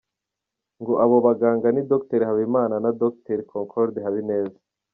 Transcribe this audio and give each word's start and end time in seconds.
Ngo 0.81 0.93
abo 1.03 1.17
baganga 1.25 1.67
ni 1.71 1.81
Dr 1.91 2.21
Habimana 2.29 2.75
na 2.83 2.91
Dr 3.01 3.39
Concorde 3.51 3.99
Habineza. 4.05 4.59